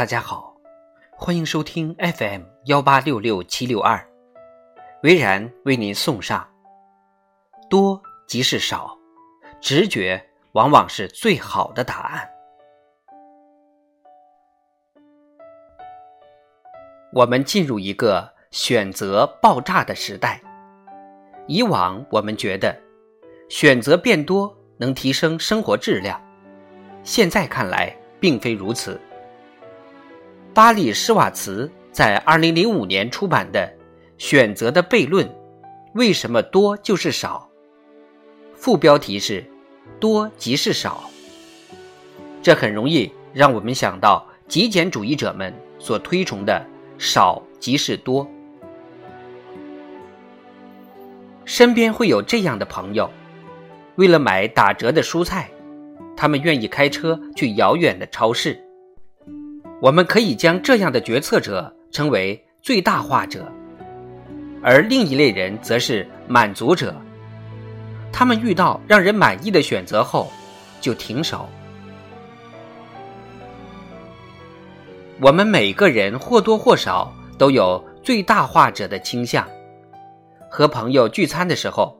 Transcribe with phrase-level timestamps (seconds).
[0.00, 0.56] 大家好，
[1.12, 4.02] 欢迎收听 FM 幺八六六七六二，
[5.02, 6.48] 维然为您送上：
[7.68, 8.96] 多即是少，
[9.60, 12.26] 直觉往往是最好的答案。
[17.12, 20.40] 我们进入一个选择爆炸的时代。
[21.46, 22.74] 以往我们觉得
[23.50, 26.18] 选择变多能提升生活质量，
[27.02, 29.00] 现在看来并非如此。
[30.52, 33.60] 巴里·施瓦茨在2005年出版的
[34.18, 35.28] 《选择的悖论：
[35.94, 37.48] 为什么多就是少》，
[38.56, 39.44] 副标题是
[40.00, 41.08] “多即是少”。
[42.42, 46.66] 这很容易让我们想到极简主义者们所推崇的
[46.98, 48.28] “少即是多”。
[51.44, 53.10] 身边会有这样的朋友，
[53.96, 55.50] 为了买打折的蔬菜，
[56.20, 58.62] 他们愿意开车去遥远的超市。
[59.80, 63.50] 我们可以将这样的决策者称为最大化者，
[64.62, 66.94] 而另一类人则是满足者。
[68.12, 70.30] 他们遇到让人满意的选择后，
[70.78, 71.48] 就停手。
[75.22, 79.48] 我们每个人或多或少都有最大化者的倾向。
[80.50, 81.98] 和朋友聚餐的时候，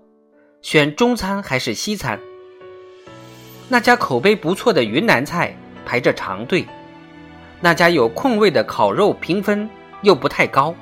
[0.60, 2.20] 选中餐还是西餐？
[3.72, 5.54] 那家口碑不错的云南菜
[5.86, 6.66] 排着长队，
[7.60, 9.70] 那家有空位的烤肉评分
[10.02, 10.74] 又不太高。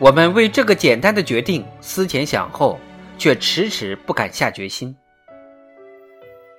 [0.00, 2.76] 我们为这个简单的决定思前想后，
[3.18, 4.96] 却迟迟不敢下决心。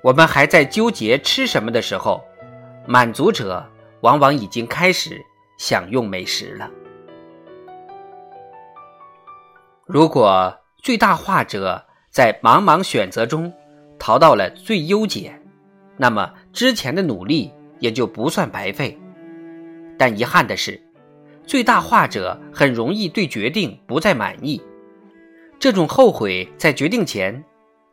[0.01, 2.23] 我们还在纠结吃什么的时候，
[2.87, 3.69] 满足者
[3.99, 5.21] 往往已经开始
[5.57, 6.71] 享用美食了。
[9.85, 13.51] 如果最大化者在茫茫选择中
[14.05, 15.33] 逃到了最优解，
[15.95, 18.99] 那么之前的努力也就不算白费。
[19.97, 20.77] 但遗憾的是，
[21.47, 24.61] 最大化者很容易对决定不再满意，
[25.57, 27.41] 这种后悔在决定前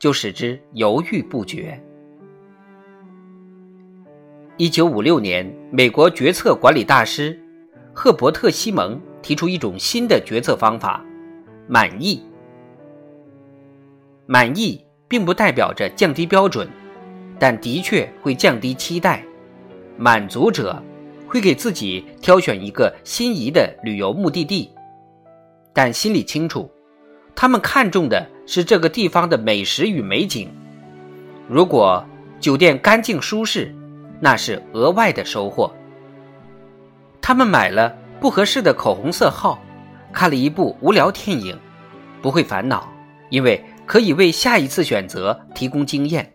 [0.00, 1.80] 就使之犹豫不决。
[4.56, 7.40] 一九五六年，美国决策管理大师
[7.94, 11.04] 赫伯特·西蒙提出一种新的决策方法。
[11.68, 12.20] 满意，
[14.26, 16.70] 满意并不代表着降低标准，
[17.36, 19.24] 但的确会降低期待。
[19.96, 20.80] 满足者
[21.26, 24.70] 会给自己挑选一个心仪的旅游目的地，
[25.72, 26.70] 但心里清楚，
[27.34, 30.48] 他们看重的是这个地方的美食与美景。
[31.48, 32.06] 如果
[32.38, 33.74] 酒店干净舒适，
[34.20, 35.74] 那是额外的收获。
[37.20, 39.60] 他们买了不合适的口红色号。
[40.12, 41.56] 看了一部无聊电影，
[42.20, 42.92] 不会烦恼，
[43.28, 46.32] 因为可以为下一次选择提供经验。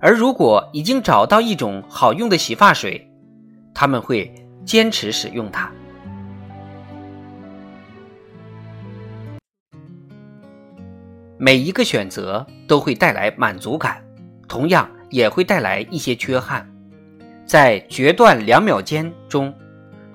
[0.00, 3.08] 而如果已经找到一种好用的洗发水，
[3.72, 4.34] 他们会
[4.64, 5.70] 坚持使用它。
[11.38, 14.04] 每一个选择都会带来满足感，
[14.48, 16.68] 同样也会带来一些缺憾。
[17.46, 19.54] 在《决断两秒间》中，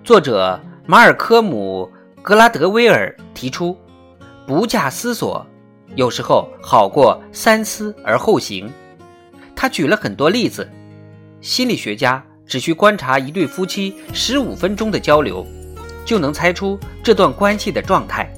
[0.03, 1.89] 作者马尔科姆。
[2.21, 3.77] 格拉德威尔提出，
[4.47, 5.45] 不假思索，
[5.93, 8.69] 有时候好过三思而后行。
[9.55, 10.69] 他举了很多例子，
[11.41, 15.45] 心理学家只需观察一对夫妻十五分钟的交流，
[16.03, 18.29] 就能猜出这段关系的状态。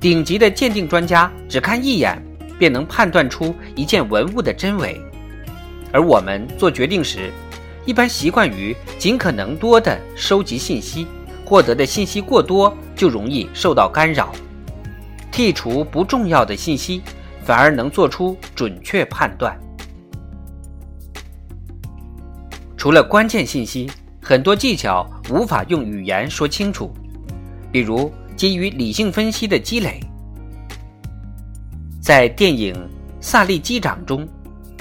[0.00, 2.20] 顶级的鉴定专家只看一眼，
[2.58, 5.00] 便能判断出一件文物的真伪。
[5.92, 7.30] 而我们做决定时，
[7.84, 11.06] 一般习惯于尽可能多的收集信息。
[11.44, 14.32] 获得的信息过多，就容易受到干扰。
[15.32, 17.02] 剔除不重要的信息，
[17.42, 19.58] 反而能做出准确判断。
[22.76, 23.90] 除了关键信息，
[24.20, 26.92] 很多技巧无法用语言说清楚，
[27.72, 29.98] 比如基于理性分析的积累。
[32.00, 32.74] 在电影
[33.20, 34.28] 《萨利机长》中，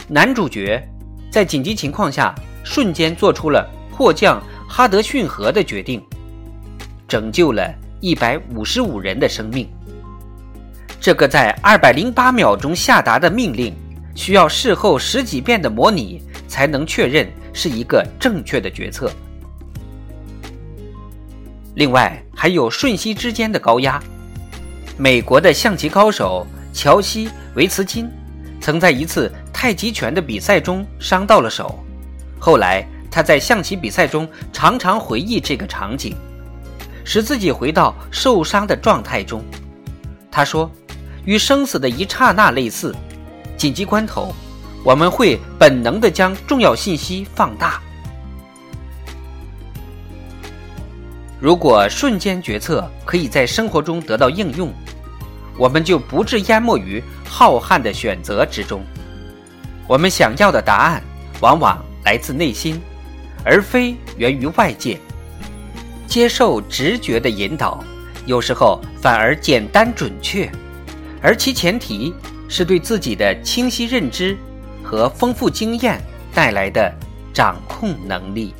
[0.09, 0.85] 男主角
[1.31, 6.03] 在紧急情况下瞬间做出了迫降哈德逊河的决定。
[7.07, 9.69] 拯救了一百五十五人的生命。
[11.01, 13.75] 这个在二百零八秒钟下达的命令，
[14.13, 19.11] 需要事后十几遍的模拟才能确认是一个正确的决策。
[21.73, 23.99] 另外，还有瞬息之间的高压。
[24.95, 28.07] 美国的象棋高手乔西·维茨金，
[28.59, 31.83] 曾在一次太极拳的比赛中伤到了手。
[32.37, 36.15] 后来，他在象棋比赛中常常回忆这个场景。
[37.03, 39.43] 使自己回到受伤的状态中，
[40.29, 40.69] 他说
[41.25, 42.95] ：“与生死的一刹那类似，
[43.57, 44.33] 紧急关头，
[44.83, 47.81] 我们会本能的将重要信息放大。
[51.39, 54.71] 如果瞬间决策可以在生活中得到应用，
[55.57, 58.83] 我们就不致淹没于浩瀚的选择之中。
[59.87, 61.03] 我们想要的答案
[61.39, 62.79] 往往来自内心，
[63.43, 64.99] 而非源于外界。
[66.07, 67.83] 接受直觉的引导，
[68.25, 70.51] 有时候反而简单准确，
[71.21, 72.13] 而其前提
[72.49, 74.37] 是对自己的清晰认知
[74.83, 76.01] 和丰富经验
[76.33, 76.93] 带来的
[77.33, 78.53] 掌控能力。